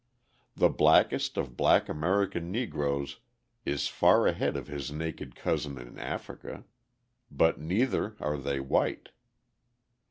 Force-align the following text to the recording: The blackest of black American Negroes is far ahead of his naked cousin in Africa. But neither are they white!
The 0.55 0.69
blackest 0.69 1.37
of 1.37 1.55
black 1.55 1.87
American 1.87 2.49
Negroes 2.51 3.19
is 3.67 3.87
far 3.87 4.25
ahead 4.25 4.57
of 4.57 4.65
his 4.65 4.91
naked 4.91 5.35
cousin 5.35 5.77
in 5.77 5.99
Africa. 5.99 6.63
But 7.29 7.59
neither 7.59 8.15
are 8.19 8.37
they 8.37 8.59
white! 8.59 9.09